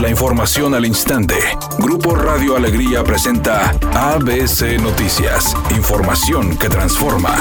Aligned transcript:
La 0.00 0.08
información 0.08 0.76
al 0.76 0.86
instante. 0.86 1.34
Grupo 1.80 2.14
Radio 2.14 2.56
Alegría 2.56 3.02
presenta 3.02 3.70
ABC 3.94 4.80
Noticias. 4.80 5.56
Información 5.76 6.56
que 6.56 6.68
transforma. 6.68 7.34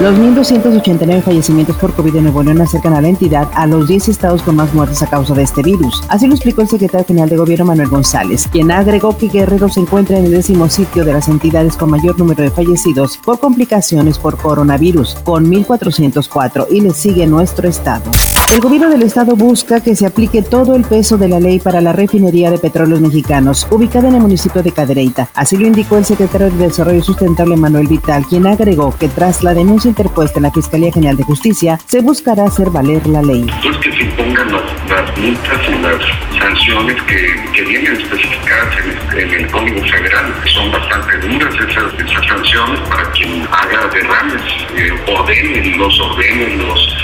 Los 0.00 0.16
1.289 0.16 1.22
fallecimientos 1.22 1.76
por 1.76 1.92
COVID 1.92 2.14
en 2.14 2.24
Nuevo 2.24 2.44
León 2.44 2.60
acercan 2.60 2.94
a 2.94 3.00
la 3.00 3.08
entidad 3.08 3.48
a 3.54 3.66
los 3.66 3.88
10 3.88 4.10
estados 4.10 4.42
con 4.42 4.54
más 4.54 4.72
muertes 4.74 5.02
a 5.02 5.10
causa 5.10 5.34
de 5.34 5.42
este 5.42 5.62
virus. 5.64 6.04
Así 6.08 6.28
lo 6.28 6.34
explicó 6.34 6.62
el 6.62 6.68
secretario 6.68 7.04
general 7.04 7.28
de 7.28 7.36
Gobierno 7.36 7.64
Manuel 7.64 7.88
González, 7.88 8.46
quien 8.46 8.70
agregó 8.70 9.18
que 9.18 9.28
Guerrero 9.28 9.68
se 9.68 9.80
encuentra 9.80 10.18
en 10.18 10.26
el 10.26 10.30
décimo 10.30 10.68
sitio 10.68 11.04
de 11.04 11.14
las 11.14 11.26
entidades 11.26 11.76
con 11.76 11.90
mayor 11.90 12.16
número 12.16 12.44
de 12.44 12.50
fallecidos 12.50 13.16
por 13.16 13.40
complicaciones 13.40 14.18
por 14.18 14.36
coronavirus, 14.36 15.16
con 15.24 15.50
1.404, 15.50 16.68
y 16.70 16.80
le 16.80 16.90
sigue 16.90 17.26
nuestro 17.26 17.68
estado. 17.68 18.12
El 18.54 18.60
gobierno 18.60 18.88
del 18.88 19.02
estado 19.02 19.34
busca 19.34 19.82
que 19.82 19.96
se 19.96 20.06
aplique 20.06 20.40
todo 20.40 20.76
el 20.76 20.84
peso 20.84 21.18
de 21.18 21.26
la 21.26 21.40
ley 21.40 21.58
para 21.58 21.80
la 21.80 21.92
refinería 21.92 22.52
de 22.52 22.58
petróleos 22.58 23.00
mexicanos, 23.00 23.66
ubicada 23.68 24.06
en 24.06 24.14
el 24.14 24.20
municipio 24.20 24.62
de 24.62 24.70
Cadereyta. 24.70 25.28
Así 25.34 25.56
lo 25.56 25.66
indicó 25.66 25.98
el 25.98 26.04
secretario 26.04 26.52
de 26.52 26.66
Desarrollo 26.68 27.02
Sustentable 27.02 27.56
Manuel 27.56 27.88
Vital, 27.88 28.24
quien 28.30 28.46
agregó 28.46 28.96
que 28.96 29.08
tras 29.08 29.42
la 29.42 29.54
denuncia 29.54 29.88
interpuesta 29.88 30.38
en 30.38 30.44
la 30.44 30.52
Fiscalía 30.52 30.92
General 30.92 31.16
de 31.16 31.24
Justicia, 31.24 31.80
se 31.84 32.00
buscará 32.00 32.44
hacer 32.44 32.70
valer 32.70 33.04
la 33.08 33.22
ley. 33.22 33.44
Pues 33.60 33.76
que 33.78 33.90
se 33.90 34.04
impongan 34.04 34.52
las, 34.52 35.18
multas 35.18 35.68
y 35.68 35.82
las 35.82 36.40
sanciones 36.40 37.02
que, 37.02 37.64
vienen 37.64 37.96
especificadas 37.96 38.76
en, 39.16 39.34
el 39.34 39.50
Código 39.50 39.80
Federal. 39.80 40.32
Son 40.54 40.70
bastante 40.70 41.26
duras 41.26 41.54
esas, 41.54 42.24
sanciones 42.28 42.80
para 42.88 43.10
quien 43.10 43.42
haga 43.50 43.88
derrames, 43.92 44.42
eh, 44.76 44.92
ordene, 45.08 45.76
los 45.76 46.00
ordene, 46.00 46.56
los 46.56 46.94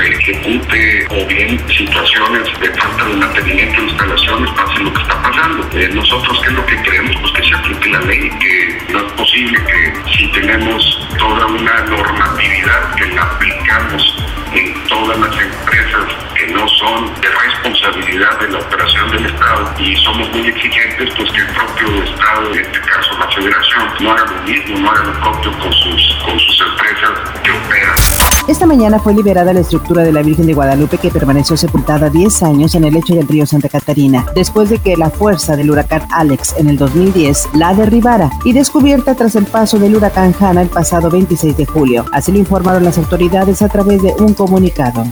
ejecute 0.00 1.06
o 1.10 1.26
bien 1.26 1.60
situaciones 1.68 2.60
de 2.60 2.70
falta 2.72 3.04
de 3.04 3.14
mantenimiento 3.16 3.80
de 3.80 3.88
instalaciones 3.88 4.50
pase 4.52 4.80
lo 4.80 4.92
que 4.92 5.02
está 5.02 5.22
pasando. 5.22 5.68
Eh, 5.72 5.90
nosotros, 5.92 6.40
¿qué 6.42 6.48
es 6.48 6.54
lo 6.54 6.66
que 6.66 6.76
creemos? 6.82 7.16
Pues 7.20 7.32
que 7.32 7.42
se 7.42 7.54
aplique 7.54 7.90
la 7.90 8.00
ley, 8.00 8.30
que 8.40 8.92
no 8.92 9.06
es 9.06 9.12
posible 9.12 9.58
que 9.64 9.92
si 10.16 10.31
operación 18.62 19.10
del 19.10 19.26
Estado 19.26 19.74
y 19.78 19.96
somos 19.96 20.30
muy 20.30 20.46
exigentes, 20.46 21.10
pues 21.16 21.30
que 21.30 21.40
el 21.40 21.46
propio 21.48 22.02
Estado, 22.04 22.52
en 22.52 22.60
este 22.60 22.80
caso 22.80 23.18
la 23.18 23.28
Federación, 23.30 23.88
no 24.00 24.12
haga 24.12 24.24
lo 24.24 24.42
mismo, 24.42 24.78
no 24.78 24.90
haga 24.90 25.04
lo 25.04 25.20
propio 25.20 25.58
con 25.58 25.72
sus, 25.72 26.18
con 26.24 26.38
sus 26.38 26.60
empresas 26.60 27.40
que 27.42 27.50
operan. 27.50 28.22
Esta 28.48 28.66
mañana 28.66 28.98
fue 28.98 29.14
liberada 29.14 29.52
la 29.52 29.60
estructura 29.60 30.02
de 30.02 30.12
la 30.12 30.22
Virgen 30.22 30.46
de 30.46 30.54
Guadalupe 30.54 30.98
que 30.98 31.10
permaneció 31.10 31.56
sepultada 31.56 32.10
10 32.10 32.42
años 32.42 32.74
en 32.74 32.84
el 32.84 32.94
lecho 32.94 33.14
del 33.14 33.28
río 33.28 33.46
Santa 33.46 33.68
Catarina, 33.68 34.26
después 34.34 34.68
de 34.68 34.78
que 34.78 34.96
la 34.96 35.10
fuerza 35.10 35.56
del 35.56 35.70
huracán 35.70 36.02
Alex 36.10 36.56
en 36.58 36.68
el 36.68 36.76
2010 36.76 37.50
la 37.54 37.72
derribara 37.72 38.30
y 38.44 38.52
descubierta 38.52 39.14
tras 39.14 39.36
el 39.36 39.46
paso 39.46 39.78
del 39.78 39.94
huracán 39.94 40.34
Hanna 40.38 40.62
el 40.62 40.68
pasado 40.68 41.08
26 41.08 41.56
de 41.56 41.66
julio. 41.66 42.04
Así 42.12 42.32
lo 42.32 42.38
informaron 42.38 42.84
las 42.84 42.98
autoridades 42.98 43.62
a 43.62 43.68
través 43.68 44.02
de 44.02 44.12
un 44.18 44.34
comunicado. 44.34 45.04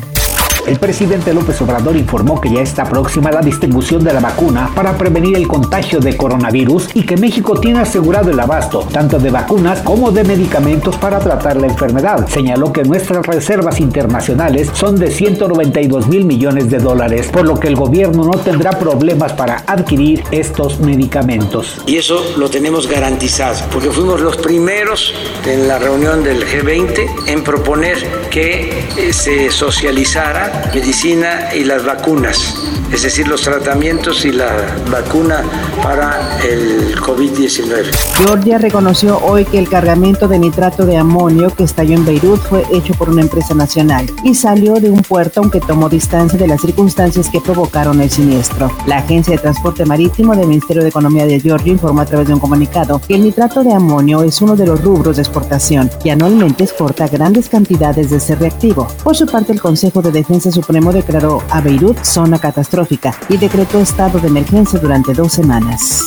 El 0.66 0.78
presidente 0.78 1.32
López 1.34 1.60
Obrador 1.62 1.96
informó 1.96 2.40
que 2.40 2.50
ya 2.50 2.60
está 2.60 2.84
próxima 2.84 3.30
la 3.30 3.40
distribución 3.40 4.04
de 4.04 4.12
la 4.12 4.20
vacuna 4.20 4.70
para 4.74 4.96
prevenir 4.96 5.36
el 5.36 5.48
contagio 5.48 6.00
de 6.00 6.16
coronavirus 6.16 6.90
y 6.94 7.02
que 7.02 7.16
México 7.16 7.58
tiene 7.58 7.80
asegurado 7.80 8.30
el 8.30 8.38
abasto 8.38 8.86
tanto 8.92 9.18
de 9.18 9.30
vacunas 9.30 9.80
como 9.80 10.10
de 10.12 10.24
medicamentos 10.24 10.96
para 10.96 11.18
tratar 11.18 11.56
la 11.56 11.66
enfermedad. 11.66 12.28
Señaló 12.28 12.72
que 12.72 12.84
nuestras 12.84 13.26
reservas 13.26 13.80
internacionales 13.80 14.70
son 14.74 14.96
de 14.96 15.10
192 15.10 16.08
mil 16.08 16.24
millones 16.24 16.70
de 16.70 16.78
dólares, 16.78 17.28
por 17.32 17.46
lo 17.46 17.58
que 17.58 17.68
el 17.68 17.76
gobierno 17.76 18.24
no 18.24 18.38
tendrá 18.38 18.70
problemas 18.70 19.32
para 19.32 19.64
adquirir 19.66 20.22
estos 20.30 20.80
medicamentos. 20.80 21.82
Y 21.86 21.96
eso 21.96 22.22
lo 22.36 22.50
tenemos 22.50 22.86
garantizado, 22.86 23.58
porque 23.72 23.90
fuimos 23.90 24.20
los 24.20 24.36
primeros 24.36 25.14
en 25.46 25.66
la 25.66 25.78
reunión 25.78 26.22
del 26.22 26.46
G20 26.46 27.26
en 27.26 27.42
proponer 27.42 27.98
que 28.30 28.86
eh, 28.96 29.12
se 29.12 29.50
socializara 29.50 30.49
medicina 30.74 31.54
y 31.54 31.64
las 31.64 31.84
vacunas, 31.84 32.54
es 32.92 33.02
decir, 33.02 33.26
los 33.28 33.42
tratamientos 33.42 34.24
y 34.24 34.32
la 34.32 34.50
vacuna 34.90 35.42
para 35.82 36.38
el 36.44 36.94
COVID-19. 36.96 37.90
Georgia 38.16 38.58
reconoció 38.58 39.18
hoy 39.18 39.44
que 39.44 39.58
el 39.58 39.68
cargamento 39.68 40.28
de 40.28 40.38
nitrato 40.38 40.86
de 40.86 40.96
amonio 40.96 41.54
que 41.54 41.64
estalló 41.64 41.94
en 41.94 42.04
Beirut 42.04 42.40
fue 42.40 42.64
hecho 42.72 42.94
por 42.94 43.10
una 43.10 43.22
empresa 43.22 43.54
nacional 43.54 44.06
y 44.24 44.34
salió 44.34 44.74
de 44.74 44.90
un 44.90 45.02
puerto 45.02 45.40
aunque 45.40 45.60
tomó 45.60 45.88
distancia 45.88 46.38
de 46.38 46.46
las 46.46 46.60
circunstancias 46.60 47.28
que 47.28 47.40
provocaron 47.40 48.00
el 48.00 48.10
siniestro. 48.10 48.70
La 48.86 48.98
Agencia 48.98 49.34
de 49.34 49.42
Transporte 49.42 49.84
Marítimo 49.84 50.34
del 50.34 50.46
Ministerio 50.46 50.82
de 50.82 50.88
Economía 50.88 51.26
de 51.26 51.40
Georgia 51.40 51.72
informó 51.72 52.00
a 52.02 52.06
través 52.06 52.28
de 52.28 52.34
un 52.34 52.40
comunicado 52.40 53.00
que 53.06 53.14
el 53.14 53.24
nitrato 53.24 53.62
de 53.62 53.72
amonio 53.72 54.22
es 54.22 54.40
uno 54.40 54.56
de 54.56 54.66
los 54.66 54.82
rubros 54.82 55.16
de 55.16 55.22
exportación 55.22 55.90
y 56.04 56.10
anualmente 56.10 56.64
exporta 56.64 57.08
grandes 57.08 57.48
cantidades 57.48 58.10
de 58.10 58.16
ese 58.16 58.34
reactivo. 58.34 58.86
Por 59.02 59.16
su 59.16 59.26
parte, 59.26 59.52
el 59.52 59.60
Consejo 59.60 60.02
de 60.02 60.12
Defensa 60.12 60.39
Supremo 60.40 60.92
declaró 60.92 61.42
a 61.50 61.60
Beirut 61.60 62.02
zona 62.02 62.38
catastrófica 62.38 63.14
y 63.28 63.36
decretó 63.36 63.80
estado 63.80 64.18
de 64.18 64.28
emergencia 64.28 64.78
durante 64.78 65.12
dos 65.12 65.32
semanas. 65.32 66.06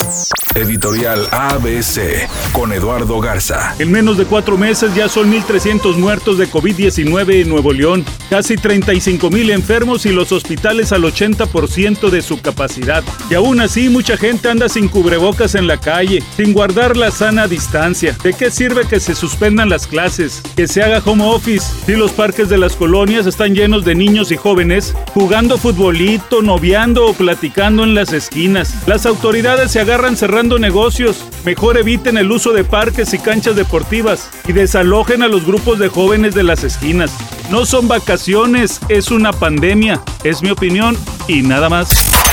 Editorial 0.56 1.28
ABC 1.32 2.30
con 2.52 2.74
Eduardo 2.74 3.20
Garza. 3.20 3.76
En 3.80 3.92
menos 3.92 4.18
de 4.18 4.26
cuatro 4.26 4.58
meses 4.58 4.94
ya 4.94 5.10
son 5.10 5.32
1.300 5.32 5.96
muertos 5.96 6.38
de 6.38 6.48
COVID-19 6.48 7.42
en 7.42 7.50
Nuevo 7.50 7.74
León, 7.74 8.06
casi 8.30 8.56
35.000 8.56 9.52
enfermos 9.52 10.06
y 10.06 10.12
los 10.12 10.32
hospitales 10.32 10.92
al 10.92 11.04
80% 11.04 12.10
de 12.10 12.22
su 12.22 12.40
capacidad. 12.40 13.04
Y 13.30 13.34
aún 13.34 13.62
así 13.62 13.90
mucha 13.90 14.16
gente 14.16 14.50
anda 14.50 14.70
sin 14.70 14.90
cubrebocas 14.90 15.56
en 15.56 15.66
la 15.66 15.80
calle, 15.80 16.22
sin 16.38 16.54
guardar 16.54 16.98
la 16.98 17.10
sana 17.10 17.48
distancia. 17.48 18.16
¿De 18.24 18.34
qué 18.34 18.52
sirve 18.52 18.88
que 18.88 19.00
se 19.00 19.16
suspendan 19.16 19.70
las 19.70 19.88
clases, 19.88 20.42
que 20.56 20.68
se 20.68 20.84
haga 20.84 21.02
home 21.04 21.26
office 21.26 21.66
si 21.86 21.94
los 21.94 22.12
parques 22.12 22.50
de 22.50 22.60
las 22.60 22.76
colonias 22.76 23.26
están 23.26 23.56
llenos 23.56 23.86
de 23.86 23.96
y 24.32 24.38
jóvenes 24.38 24.96
jugando 25.14 25.58
futbolito, 25.58 26.42
noviando 26.42 27.08
o 27.08 27.14
platicando 27.14 27.84
en 27.84 27.96
las 27.96 28.14
esquinas? 28.14 28.88
Las 28.88 29.06
autoridades 29.06 29.72
se 29.72 29.80
agarran 29.80 30.18
cerrando 30.18 30.60
negocios. 30.60 31.26
Mejor 31.46 31.78
eviten 31.78 32.18
el 32.18 32.32
uso 32.32 32.54
de 32.54 32.64
parques 32.64 33.14
y 33.14 33.20
canchas 33.20 33.56
deportivas 33.56 34.30
y 34.48 34.54
desalojen 34.54 35.24
a 35.24 35.28
los 35.28 35.46
grupos 35.46 35.80
de 35.80 35.90
jóvenes 35.90 36.36
de 36.36 36.44
las 36.44 36.64
esquinas. 36.64 37.12
No 37.50 37.66
son 37.66 37.88
vacaciones, 37.88 38.80
es 38.90 39.12
una 39.12 39.34
pandemia. 39.34 40.02
Es 40.24 40.42
mi 40.42 40.52
opinión 40.52 40.98
y 41.28 41.42
nada 41.42 41.70
más. 41.70 41.90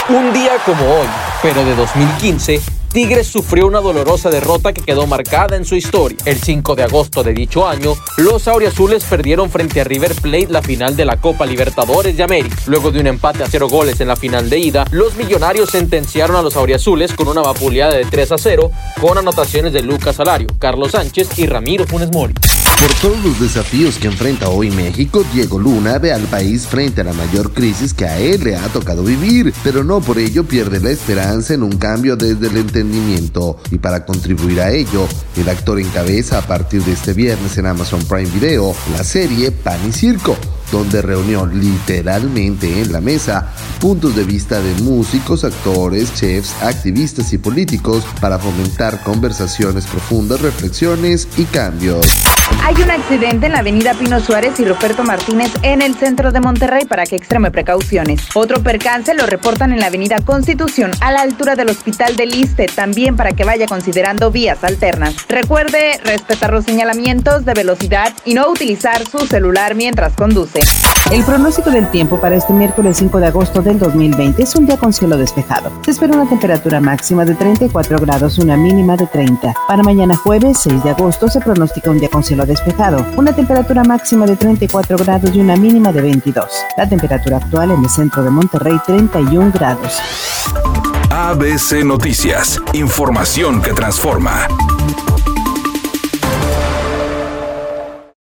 Un 0.08 0.32
día 0.32 0.52
como 0.64 0.84
hoy, 0.84 1.06
pero 1.42 1.64
de 1.64 1.74
2015, 1.76 2.60
Tigres 2.92 3.28
sufrió 3.28 3.68
una 3.68 3.80
dolorosa 3.80 4.30
derrota 4.30 4.72
que 4.72 4.82
quedó 4.82 5.06
marcada 5.06 5.56
en 5.56 5.64
su 5.64 5.76
historia. 5.76 6.18
El 6.24 6.40
5 6.40 6.74
de 6.74 6.82
agosto 6.82 7.22
de 7.22 7.32
dicho 7.32 7.68
año, 7.68 7.94
los 8.16 8.48
auriazules 8.48 9.04
perdieron 9.04 9.48
frente 9.48 9.80
a 9.80 9.84
River 9.84 10.14
Plate 10.16 10.48
la 10.50 10.60
final 10.60 10.96
de 10.96 11.04
la 11.04 11.16
Copa 11.16 11.46
Libertadores 11.46 12.16
de 12.16 12.24
América. 12.24 12.56
Luego 12.66 12.90
de 12.90 12.98
un 12.98 13.06
empate 13.06 13.44
a 13.44 13.46
cero 13.46 13.68
goles 13.68 14.00
en 14.00 14.08
la 14.08 14.16
final 14.16 14.50
de 14.50 14.58
ida, 14.58 14.84
los 14.90 15.14
millonarios 15.14 15.70
sentenciaron 15.70 16.36
a 16.36 16.42
los 16.42 16.56
auriazules 16.56 17.12
con 17.12 17.28
una 17.28 17.42
vapuleada 17.42 17.94
de 17.94 18.04
3 18.04 18.32
a 18.32 18.38
0 18.38 18.72
con 19.00 19.16
anotaciones 19.16 19.72
de 19.72 19.82
Lucas 19.82 20.16
Salario, 20.16 20.48
Carlos 20.58 20.90
Sánchez 20.90 21.38
y 21.38 21.46
Ramiro 21.46 21.86
Funes 21.86 22.10
Mori. 22.10 22.34
Por 22.80 22.94
todos 22.94 23.22
los 23.22 23.38
desafíos 23.38 23.98
que 23.98 24.06
enfrenta 24.06 24.48
hoy 24.48 24.70
México, 24.70 25.22
Diego 25.34 25.58
Luna 25.58 25.98
ve 25.98 26.14
al 26.14 26.22
país 26.22 26.66
frente 26.66 27.02
a 27.02 27.04
la 27.04 27.12
mayor 27.12 27.52
crisis 27.52 27.92
que 27.92 28.06
a 28.06 28.18
él 28.18 28.42
le 28.42 28.56
ha 28.56 28.66
tocado 28.68 29.04
vivir, 29.04 29.52
pero 29.62 29.84
no 29.84 30.00
por 30.00 30.18
ello 30.18 30.44
pierde 30.44 30.80
la 30.80 30.88
esperanza 30.88 31.52
en 31.52 31.62
un 31.62 31.76
cambio 31.76 32.16
desde 32.16 32.46
el 32.46 32.56
entendimiento. 32.56 33.58
Y 33.70 33.76
para 33.76 34.06
contribuir 34.06 34.62
a 34.62 34.70
ello, 34.70 35.06
el 35.36 35.50
actor 35.50 35.78
encabeza 35.78 36.38
a 36.38 36.46
partir 36.46 36.82
de 36.82 36.92
este 36.92 37.12
viernes 37.12 37.58
en 37.58 37.66
Amazon 37.66 38.02
Prime 38.06 38.30
Video 38.30 38.74
la 38.96 39.04
serie 39.04 39.50
Pan 39.50 39.80
y 39.86 39.92
Circo 39.92 40.38
donde 40.70 41.02
reunió 41.02 41.46
literalmente 41.46 42.82
en 42.82 42.92
la 42.92 43.00
mesa 43.00 43.52
puntos 43.80 44.14
de 44.14 44.24
vista 44.24 44.60
de 44.60 44.74
músicos, 44.82 45.44
actores, 45.44 46.14
chefs, 46.14 46.54
activistas 46.62 47.32
y 47.32 47.38
políticos 47.38 48.04
para 48.20 48.38
fomentar 48.38 49.02
conversaciones 49.02 49.86
profundas, 49.86 50.40
reflexiones 50.40 51.28
y 51.36 51.44
cambios. 51.44 52.06
Hay 52.62 52.74
un 52.82 52.90
accidente 52.90 53.46
en 53.46 53.52
la 53.52 53.60
avenida 53.60 53.94
Pino 53.94 54.20
Suárez 54.20 54.58
y 54.60 54.64
Roberto 54.64 55.02
Martínez 55.02 55.50
en 55.62 55.82
el 55.82 55.94
centro 55.94 56.30
de 56.30 56.40
Monterrey 56.40 56.84
para 56.84 57.06
que 57.06 57.16
extreme 57.16 57.50
precauciones. 57.50 58.20
Otro 58.34 58.62
percance 58.62 59.14
lo 59.14 59.26
reportan 59.26 59.72
en 59.72 59.80
la 59.80 59.86
avenida 59.86 60.20
Constitución 60.20 60.90
a 61.00 61.10
la 61.10 61.22
altura 61.22 61.56
del 61.56 61.70
Hospital 61.70 62.16
del 62.16 62.30
Liste, 62.30 62.66
también 62.66 63.16
para 63.16 63.32
que 63.32 63.44
vaya 63.44 63.66
considerando 63.66 64.30
vías 64.30 64.62
alternas. 64.62 65.14
Recuerde 65.28 66.00
respetar 66.04 66.52
los 66.52 66.64
señalamientos 66.64 67.44
de 67.44 67.54
velocidad 67.54 68.12
y 68.24 68.34
no 68.34 68.48
utilizar 68.50 69.06
su 69.08 69.26
celular 69.26 69.74
mientras 69.74 70.12
conduce. 70.14 70.59
El 71.10 71.24
pronóstico 71.24 71.70
del 71.70 71.90
tiempo 71.90 72.20
para 72.20 72.36
este 72.36 72.52
miércoles 72.52 72.98
5 72.98 73.18
de 73.18 73.26
agosto 73.26 73.62
del 73.62 73.80
2020 73.80 74.42
es 74.42 74.54
un 74.54 74.66
día 74.66 74.76
con 74.76 74.92
cielo 74.92 75.16
despejado. 75.16 75.72
Se 75.84 75.90
espera 75.90 76.14
una 76.14 76.28
temperatura 76.28 76.80
máxima 76.80 77.24
de 77.24 77.34
34 77.34 77.98
grados, 77.98 78.38
una 78.38 78.56
mínima 78.56 78.96
de 78.96 79.08
30. 79.08 79.54
Para 79.66 79.82
mañana 79.82 80.14
jueves 80.14 80.58
6 80.58 80.84
de 80.84 80.90
agosto 80.90 81.28
se 81.28 81.40
pronostica 81.40 81.90
un 81.90 81.98
día 81.98 82.08
con 82.08 82.22
cielo 82.22 82.46
despejado, 82.46 83.04
una 83.16 83.32
temperatura 83.32 83.82
máxima 83.82 84.24
de 84.24 84.36
34 84.36 84.98
grados 84.98 85.34
y 85.34 85.40
una 85.40 85.56
mínima 85.56 85.92
de 85.92 86.00
22. 86.00 86.46
La 86.76 86.88
temperatura 86.88 87.38
actual 87.38 87.72
en 87.72 87.82
el 87.82 87.90
centro 87.90 88.22
de 88.22 88.30
Monterrey 88.30 88.78
31 88.86 89.50
grados. 89.52 89.98
ABC 91.10 91.84
Noticias, 91.84 92.60
información 92.72 93.60
que 93.60 93.72
transforma. 93.72 94.46